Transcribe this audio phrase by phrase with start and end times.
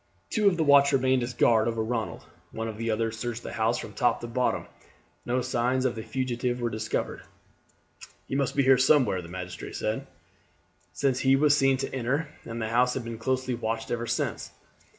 [0.31, 3.53] Two of the watch remained as guard over Ronald; one of the others searched the
[3.53, 4.65] house from top to bottom.
[5.27, 7.21] No signs of the fugitive were discovered.
[8.27, 10.07] "He must be here somewhere," the magistrate said,
[10.91, 14.49] "since he was seen to enter, and the house has been closely watched ever since.